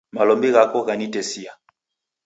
[0.15, 1.51] Malombi ghako ghanitesia.